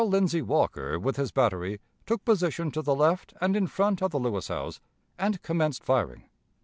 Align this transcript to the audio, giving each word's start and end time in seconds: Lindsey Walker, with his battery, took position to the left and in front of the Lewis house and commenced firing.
Lindsey 0.03 0.41
Walker, 0.41 0.97
with 0.99 1.17
his 1.17 1.31
battery, 1.31 1.79
took 2.07 2.25
position 2.25 2.71
to 2.71 2.81
the 2.81 2.95
left 2.95 3.35
and 3.39 3.55
in 3.55 3.67
front 3.67 4.01
of 4.01 4.09
the 4.09 4.17
Lewis 4.19 4.47
house 4.47 4.81
and 5.19 5.39
commenced 5.43 5.83
firing. 5.83 6.27